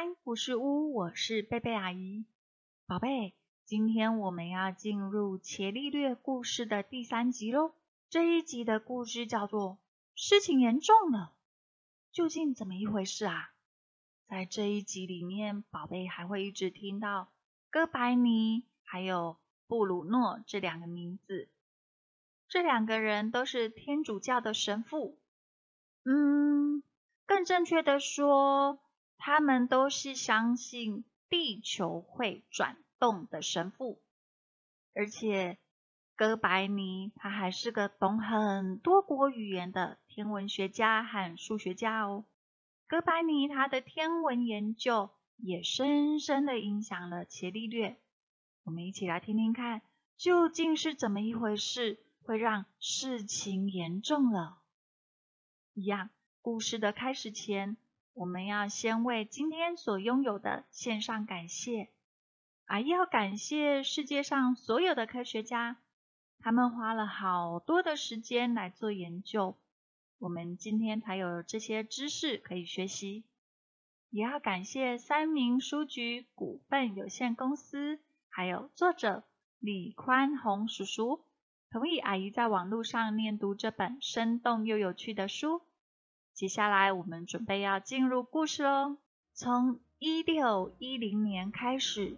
[0.00, 2.24] 欢迎来到星期三故事屋，我是贝贝阿姨。
[2.86, 3.34] 宝贝，
[3.66, 7.74] 今天我们要进入《伽利略故事》的第三集喽。
[8.08, 9.76] 这一集的故事叫做
[10.16, 11.34] “事情严重了”，
[12.12, 13.50] 究竟怎么一回事啊？
[14.26, 17.28] 在这一集里面，宝贝还会一直听到
[17.68, 19.36] 哥白尼还有
[19.66, 21.50] 布鲁诺这两个名字。
[22.48, 25.18] 这两个人都是天主教的神父。
[26.04, 26.82] 嗯。
[27.26, 28.80] 更正确的说，
[29.20, 34.00] 他们都是相信地球会转动的神父，
[34.94, 35.58] 而且
[36.16, 42.24] 哥白尼他还是个懂很多国语言的天文学家和数学家哦。
[42.88, 48.00] 哥白尼他的天文研究也深深的影响了伽利略。
[48.64, 49.82] 我们一起来听听看，
[50.16, 54.58] 究竟是怎么一回事，会让事情严重了？
[55.74, 56.08] 一样。
[56.42, 57.76] 故事的开始前，
[58.12, 61.88] 我们要先为今天所拥有的献上感谢。
[62.66, 65.78] 啊，要感谢世界上所有的科学家，
[66.38, 69.56] 他们花了好多的时间来做研究，
[70.18, 73.24] 我们今天才有这些知识可以学习。
[74.10, 79.24] 也要感谢三明书局股份有限公司，还有作者
[79.58, 81.24] 李宽宏叔叔，
[81.70, 85.62] 同意阿姨在网络上念读这本生动又有趣的书。
[86.40, 88.96] 接下来，我们准备要进入故事喽。
[89.34, 92.16] 从一六一零年开始，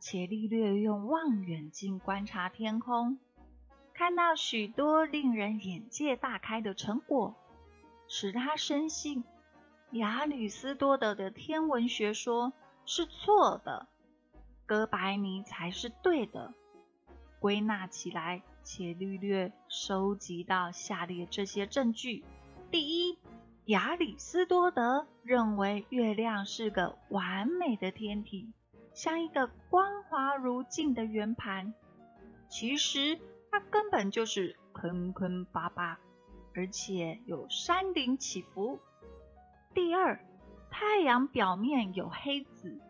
[0.00, 3.18] 伽利略用望远镜观察天空，
[3.92, 7.34] 看到许多令人眼界大开的成果，
[8.08, 9.22] 使他深信
[9.90, 12.54] 亚里斯多德的天文学说
[12.86, 13.86] 是错的，
[14.64, 16.54] 哥白尼才是对的。
[17.38, 22.24] 归纳起来，伽利略收集到下列这些证据：
[22.70, 23.18] 第一，
[23.68, 28.50] 亚里斯多德认为月亮是个完美的天体，
[28.94, 31.74] 像一个光滑如镜的圆盘。
[32.48, 33.18] 其实
[33.50, 36.00] 它根本就是坑坑巴巴，
[36.54, 38.80] 而且有山顶起伏。
[39.74, 40.18] 第二，
[40.70, 42.80] 太阳表面有黑子，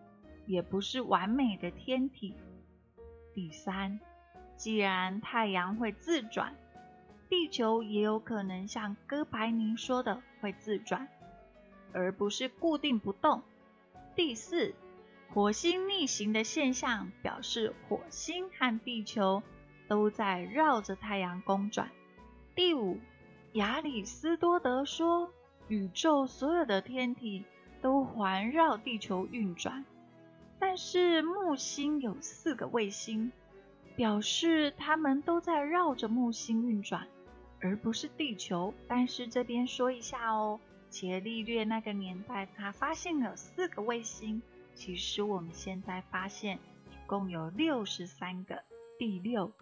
[0.47, 2.37] 也不是完美的天体。
[3.35, 3.99] 第三，
[4.57, 6.55] 既然太阳会自转。
[7.29, 11.09] 地球也有可能像哥白尼说的会自转，
[11.93, 13.43] 而不是固定不动。
[14.17, 14.75] 第四，
[15.33, 19.43] 火星逆行的现象表示火星和地球
[19.87, 21.91] 都在绕着太阳公转。
[22.55, 22.99] 第五，
[23.53, 25.31] 亚里斯多德说
[25.69, 27.45] 宇宙所有的天体
[27.83, 29.85] 都环绕地球运转，
[30.59, 33.31] 但是木星有四个卫星，
[33.97, 37.07] 表示它们都在绕着木星运转。
[37.61, 40.61] 而不是地球，但是这边说一下哦，
[40.91, 44.41] 伽利略那个年代他发现了四个卫星，
[44.75, 46.59] 其实我们现在发现
[46.91, 48.63] 一共有六十三个。
[48.99, 49.53] 第六，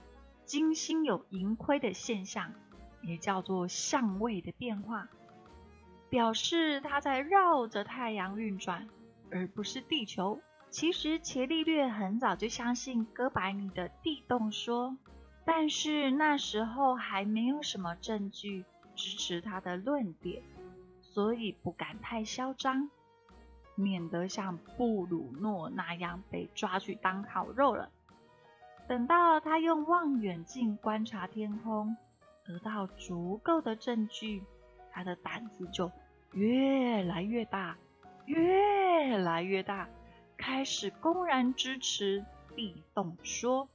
[0.44, 2.52] 金星有盈亏的现象，
[3.02, 5.08] 也叫做相位的变化，
[6.08, 8.88] 表示它在绕着太阳运转，
[9.30, 10.40] 而不是地球。
[10.70, 14.96] 其实伽利略很早就相信哥白尼的地动说。
[15.46, 18.64] 但是那时候还没有什么证据
[18.96, 20.42] 支持他的论点，
[21.00, 22.90] 所以不敢太嚣张，
[23.76, 27.90] 免得像布鲁诺那样被抓去当烤肉了。
[28.88, 31.96] 等到他用望远镜观察天空，
[32.44, 34.42] 得到足够的证据，
[34.90, 35.90] 他的胆子就
[36.32, 37.78] 越来越大，
[38.24, 39.88] 越来越大，
[40.36, 42.24] 开始公然支持
[42.56, 43.68] 地动说。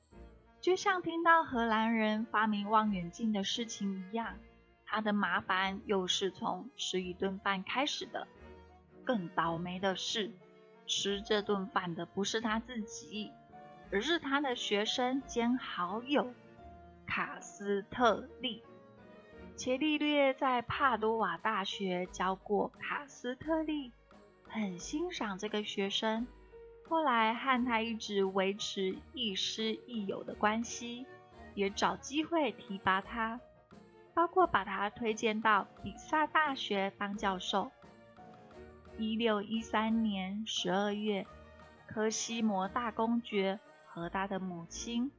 [0.61, 4.37] 就像听到荷兰人发明望远镜的事情一样，
[4.85, 8.27] 他的麻烦又是从吃一顿饭开始的。
[9.03, 10.31] 更倒霉的是，
[10.85, 13.31] 吃这顿饭的不是他自己，
[13.91, 16.31] 而是他的学生兼好友
[17.07, 18.63] 卡斯特利。
[19.55, 23.91] 伽利略在帕多瓦大学教过卡斯特利，
[24.43, 26.27] 很欣赏这个学生。
[26.91, 31.05] 后来和他一直维持亦师亦友的关系，
[31.55, 33.39] 也找机会提拔他，
[34.13, 37.71] 包括把他推荐到比萨大学当教授。
[38.97, 41.25] 一六一三年十二月，
[41.87, 45.09] 科西摩大公爵和他的母亲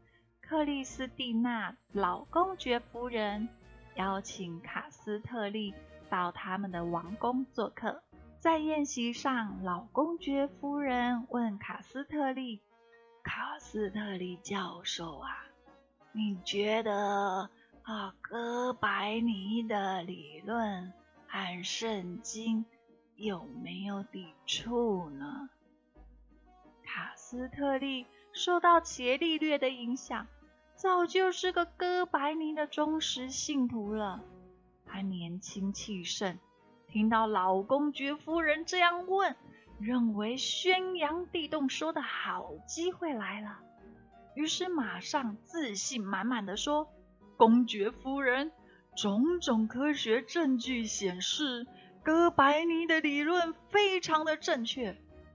[0.43, 3.49] 克里斯蒂娜老公爵夫人
[3.95, 5.73] 邀请卡斯特利
[6.11, 8.03] 到他们的王宫做客。
[8.43, 12.61] 在宴席上，老公爵夫人问卡斯特利
[13.23, 15.31] ：“卡斯特利教授啊，
[16.11, 17.49] 你觉得
[17.85, 20.93] 啊，哥白尼的理论
[21.29, 22.65] 和圣经
[23.15, 25.49] 有没有抵触呢？
[26.85, 30.27] 卡斯特利受到伽利略的影响，
[30.75, 34.21] 早就是个哥白尼的忠实信徒了。
[34.85, 36.41] 他年轻气盛，
[36.93, 39.35] 听到老公爵夫人这样问，
[39.81, 43.61] 认为宣扬地动说的好机会来了，
[44.35, 46.87] 于是马上自信满满的说
[47.39, 48.53] ：“公爵夫人，
[48.95, 51.67] 种种科学证据显示，
[52.03, 54.95] 哥白尼的理论非常的正确。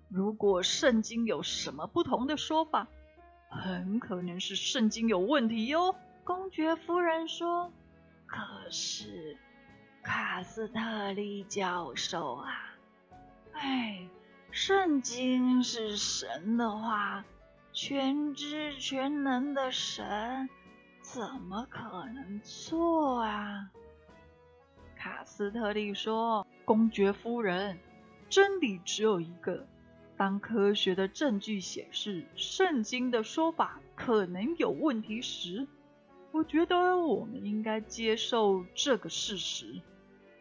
[0.09, 2.87] 如果圣经有什么不同的说法，
[3.49, 7.71] 很可能是圣经有问题哟。”公爵夫人说
[8.27, 9.37] ：“可是。”
[10.07, 12.77] 卡斯特利教授啊，
[13.51, 14.07] 哎，
[14.51, 17.25] 圣经是神的话，
[17.73, 20.47] 全知全能的神，
[21.01, 23.69] 怎么可能错啊？
[24.95, 27.77] 卡斯特利说：“公爵夫人，
[28.29, 29.67] 真理只有一个。
[30.15, 35.67] 当科学的证据显示圣经的说法可能有问题时，
[36.31, 39.81] 我觉得我们应该接受这个事实。”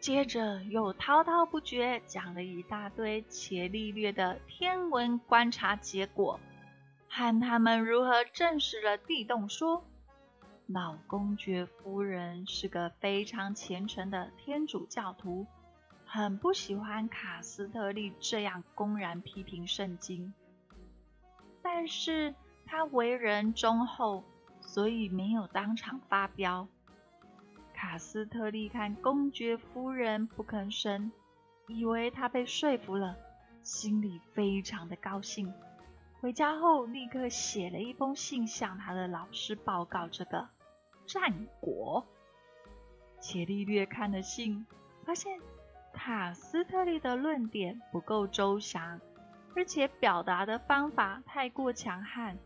[0.07, 6.39] 接着又滔滔不绝讲了一大堆伽利略的天文观察结果，
[7.09, 9.83] 和他们如何证实了地动说。
[10.67, 15.45] 老公爵夫人是个非常虔诚的天主教徒，
[16.05, 20.33] 很不喜欢卡斯特利这样公然批评圣经，
[21.61, 22.33] 但是
[22.65, 24.23] 他为人忠厚，
[24.61, 26.65] 所以没有当场发飙。
[27.79, 31.11] 卡斯特利看公爵夫人不吭声，
[31.67, 33.15] 以为他被说服了，
[33.61, 35.53] 心里非常的高兴。
[36.19, 40.49] 回家后，立刻写了一封信向他的老师报告这个
[41.05, 42.03] 战果。
[43.19, 44.65] 伽利略看了信，
[45.05, 45.39] 发现
[45.93, 48.99] 卡斯特利的论点不够周详，
[49.55, 52.39] 而且表达的方法太过强悍，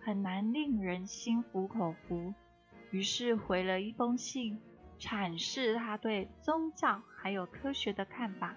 [0.00, 2.32] 很难令人心服口服。
[2.90, 4.58] 于是回了一封信。
[5.00, 8.54] 阐释他对宗教还有科学的看法。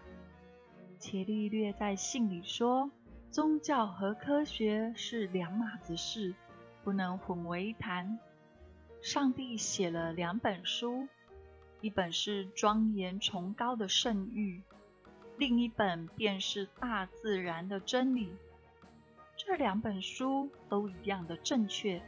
[0.99, 2.91] 伽利略在信里说
[3.31, 6.35] ：“宗教和科学是两码子事，
[6.83, 8.19] 不能混为一谈。
[9.01, 11.07] 上帝写了两本书，
[11.81, 14.61] 一本是庄严崇高的圣谕，
[15.37, 18.31] 另一本便是大自然的真理。
[19.35, 22.01] 这两本书都一样的正确。”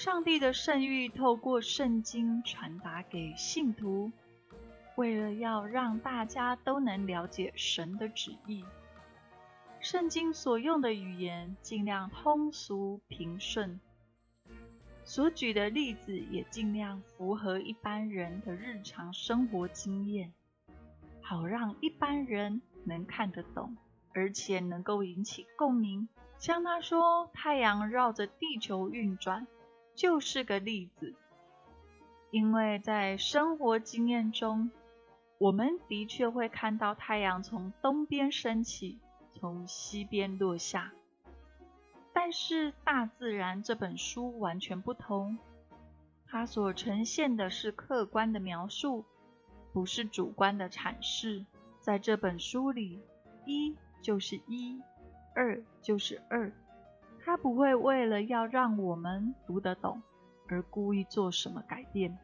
[0.00, 4.10] 上帝的圣谕透过圣经传达给信徒，
[4.96, 8.64] 为了要让大家都能了解神的旨意，
[9.78, 13.78] 圣经所用的语言尽量通俗平顺，
[15.04, 20.32] 所举的例子也尽量符合一般人的日常生活经验，
[21.20, 23.76] 好让一般人能看得懂，
[24.14, 26.08] 而且能够引起共鸣。
[26.38, 29.46] 像他说，太阳绕着地球运转。
[30.00, 31.14] 就是个例子，
[32.30, 34.70] 因为在生活经验中，
[35.36, 38.98] 我们的确会看到太阳从东边升起，
[39.34, 40.90] 从西边落下。
[42.14, 45.36] 但是《大自然》这本书完全不同，
[46.26, 49.04] 它所呈现的是客观的描述，
[49.74, 51.44] 不是主观的阐释。
[51.78, 53.02] 在这本书里，
[53.44, 54.80] 一就是一，
[55.34, 56.50] 二就是二。
[57.22, 60.02] 他不会为了要让我们读得懂
[60.48, 62.18] 而故意做什么改变。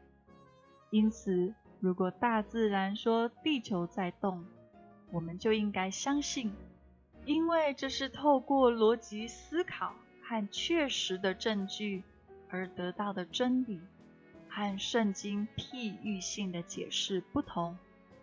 [0.89, 4.43] 因此，如果大自然说地球在动，
[5.11, 6.51] 我们就应该相信，
[7.25, 12.03] 因为这是透过逻辑思考和确实的证据
[12.49, 13.79] 而得到的真理，
[14.49, 17.77] 和圣经譬喻性的解释不同。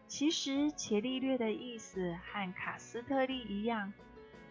[0.08, 3.92] 其实，伽利略的意思和卡斯特利一样，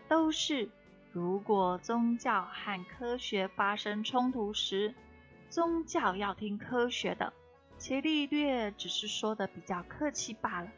[0.08, 0.70] 都是。
[1.14, 4.96] 如果宗教和科学发生冲突时，
[5.48, 7.32] 宗教要听科学的。
[7.78, 10.72] 伽利略只是说的比较客气罢了。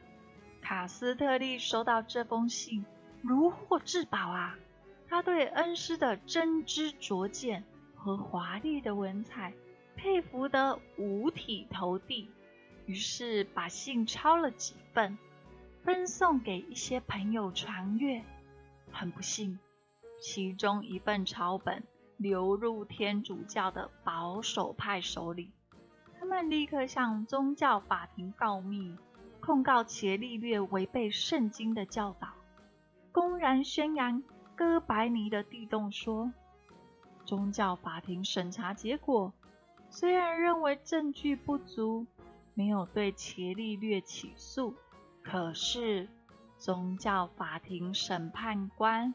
[0.61, 2.83] 卡斯特利收到这封信，
[3.21, 4.57] 如获至宝啊！
[5.07, 7.63] 他对恩师的真知灼见
[7.95, 9.53] 和华丽的文采
[9.95, 12.29] 佩服得五体投地，
[12.87, 15.17] 于是把信抄了几份，
[15.85, 18.21] 分送给一些朋友传阅。
[18.91, 19.57] 很不幸。
[20.27, 21.83] 其中一份抄本
[22.17, 25.51] 流入天主教的保守派手里，
[26.19, 28.97] 他们立刻向宗教法庭告密，
[29.39, 32.29] 控告伽利略违背圣经的教导，
[33.11, 34.23] 公然宣扬
[34.55, 36.33] 哥白尼的地动说。
[37.23, 39.31] 宗教法庭审查结果
[39.91, 42.07] 虽然认为证据不足，
[42.55, 44.73] 没有对伽利略起诉，
[45.21, 46.09] 可是。
[46.57, 49.13] 宗教法庭审判官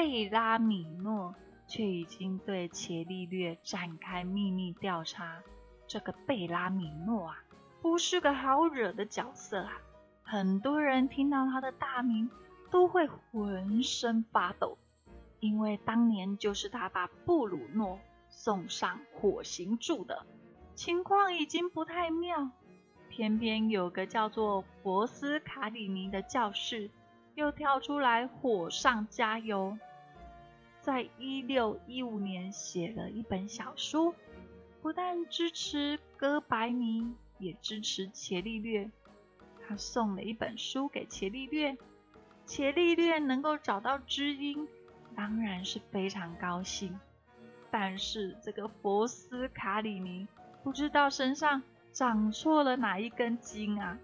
[0.00, 1.34] 贝拉米诺
[1.68, 5.42] 却已经对伽利略展开秘密调查。
[5.86, 7.44] 这个贝拉米诺啊，
[7.82, 9.72] 不是个好惹的角色啊！
[10.22, 12.30] 很多人听到他的大名
[12.70, 14.78] 都会浑身发抖，
[15.38, 17.98] 因为当年就是他把布鲁诺
[18.30, 20.24] 送上火刑柱的
[20.74, 22.50] 情况已经不太妙。
[23.10, 26.90] 偏偏有个叫做博斯卡里尼的教士
[27.34, 29.76] 又跳出来火上加油。
[30.80, 34.14] 在一六一五年写了一本小书，
[34.80, 38.90] 不但支持哥白尼，也支持伽利略。
[39.66, 41.76] 他送了一本书给伽利略，
[42.46, 44.66] 伽利略能够找到知音，
[45.14, 46.98] 当然是非常高兴。
[47.70, 50.26] 但是这个博斯卡里尼
[50.64, 53.98] 不知道身上长错了哪一根筋啊，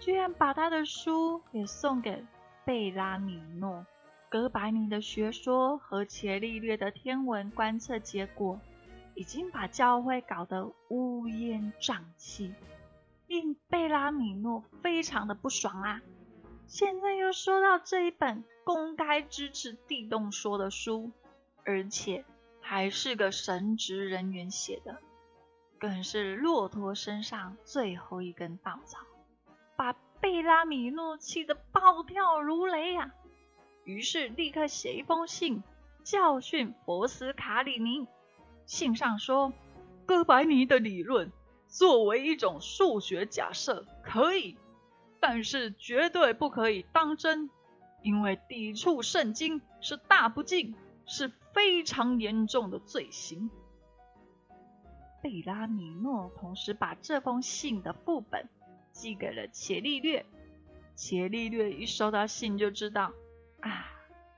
[0.00, 2.24] 居然把他的书也送给
[2.64, 3.86] 贝拉米诺。
[4.34, 8.58] 哥白尼的学说和伽利略的天文观测结果，
[9.14, 12.52] 已经把教会搞得乌烟瘴气，
[13.28, 16.02] 令贝拉米诺非常的不爽啊！
[16.66, 21.12] 现在又收到这一本公开支持地动说的书，
[21.64, 22.24] 而且
[22.60, 24.98] 还是个神职人员写的，
[25.78, 28.98] 更是骆驼身上最后一根稻草，
[29.76, 33.14] 把贝拉米诺气得暴跳如雷呀！
[33.84, 35.62] 于是立刻写一封信
[36.02, 38.06] 教训博斯卡里尼。
[38.66, 39.52] 信上说，
[40.06, 41.30] 哥白尼的理论
[41.68, 44.56] 作为一种数学假设可以，
[45.20, 47.50] 但是绝对不可以当真，
[48.02, 50.74] 因为抵触圣经是大不敬，
[51.04, 53.50] 是非常严重的罪行。
[55.22, 58.48] 贝拉米诺同时把这封信的副本
[58.92, 60.24] 寄给了伽利略。
[60.94, 63.12] 伽利略一收到信就知道。
[63.68, 63.90] 啊，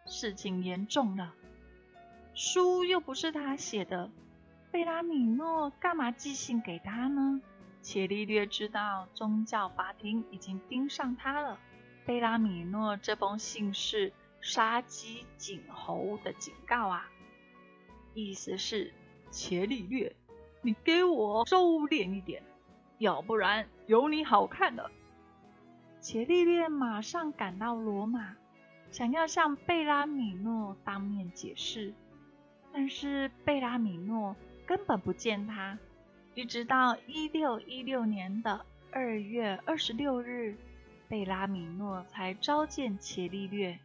[0.06, 1.34] 事情严重了！
[2.34, 4.10] 书又不是他写的，
[4.70, 7.40] 贝拉米诺干嘛寄信给他呢？
[7.82, 11.58] 伽利略知道宗教法庭已经盯上他了。
[12.04, 17.10] 贝拉米诺这封信是杀鸡儆猴的警告啊，
[18.14, 18.92] 意思是
[19.30, 20.14] 伽利略，
[20.62, 22.44] 你给我收敛一点，
[22.98, 24.90] 要不然有你好看的。
[26.00, 28.36] 伽利略马上赶到罗马。
[28.96, 31.92] 想要向贝拉米诺当面解释，
[32.72, 34.34] 但是贝拉米诺
[34.64, 35.78] 根本不见他。
[36.34, 40.56] 一直到一六一六年的二月二十六日，
[41.10, 43.78] 贝拉米诺才召见伽利略。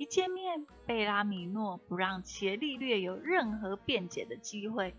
[0.00, 4.96] 一见面，贝拉米诺不让伽利略有任何辩解的机会，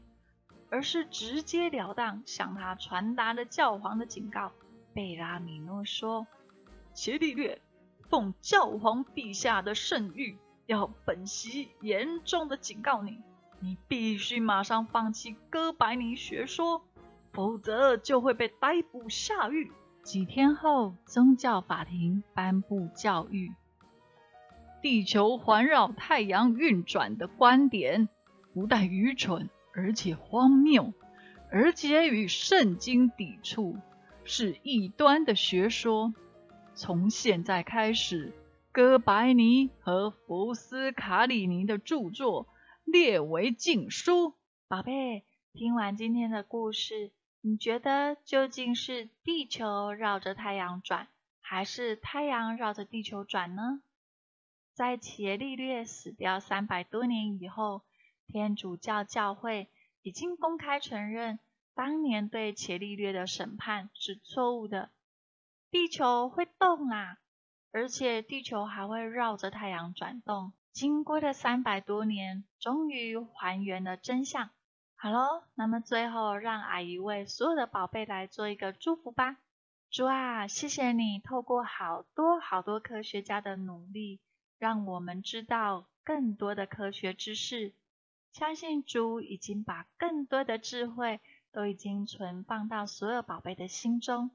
[0.69, 4.53] 而是直截了当向他传达了教皇的警告。
[4.93, 6.25] 贝拉米诺说
[6.95, 7.59] ：“伽利略。”
[8.09, 10.35] 奉教皇陛下的圣谕，
[10.65, 13.17] 要本席严重的警告你，
[13.59, 16.81] 你必须马上放弃哥白尼学说，
[17.31, 19.71] 否则就会被逮捕下狱。
[20.03, 23.51] 几天后，宗教法庭颁布教谕：
[24.81, 28.07] 地球环绕太阳运转的观点
[28.53, 30.93] 不但愚蠢，而且荒谬，
[31.51, 33.77] 而且与圣经抵触，
[34.23, 36.13] 是异端的学说。
[36.77, 38.33] 从现在开始，
[38.73, 42.49] 哥白尼和福斯卡里尼的著作
[42.83, 44.33] 列为禁书。
[44.67, 51.07] 宝贝，听完今天的故事，你觉得究竟是地球绕着太阳转，
[51.39, 53.81] 还是太阳绕着地球转呢？
[54.73, 57.83] 在伽利略死掉三百多年以后，
[58.27, 59.69] 天主教教会
[60.01, 61.39] 已经公开承认，
[61.73, 64.89] 当年对伽利略的审判是错误的。
[65.75, 67.17] 地球会动啊，
[67.73, 70.53] 而且地球还会绕着太阳转动。
[70.71, 74.51] 经过了三百多年，终于还原了真相。
[74.95, 79.35] 好喽，那么最后让阿姨为所有的宝贝来做一个祝福吧。
[79.91, 84.21] 主啊，谢谢你透过好多好多科学家的努力，
[84.57, 87.73] 让我们知道更多的科学知识。
[88.31, 91.19] 相信主已经把更多的智慧
[91.51, 94.31] 都已经存放到所有宝贝的心中。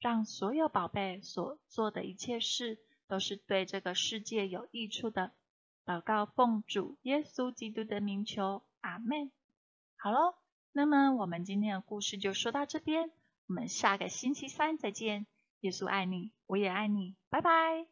[0.00, 5.32] 让所有宝贝所做的一切事都是对这个世界有益处的。
[5.84, 9.30] 祷告奉主耶稣基督的名求，阿门。
[9.96, 10.34] 好喽，
[10.72, 13.10] 那么我们今天的故事就说到这边，
[13.46, 15.26] 我们下个星期三再见。
[15.60, 17.90] 耶稣爱你，我也爱你，拜拜。